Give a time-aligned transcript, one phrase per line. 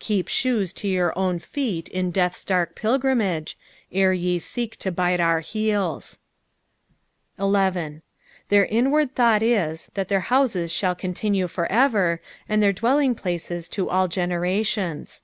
[0.00, 3.56] Keep shoes to yuur own feet In death's dark pilgrimage,
[3.92, 6.18] ere ye seek to bite our heels.
[7.38, 8.02] 11."
[8.50, 12.18] Thtir weard thought it, that their hou»e» thdll otmtinua for eter,
[12.48, 15.20] and their daelliaff place* to all ffenerationM."